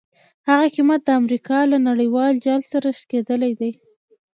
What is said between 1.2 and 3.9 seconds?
امریکا له نړیوال جال سره شریکېدل دي.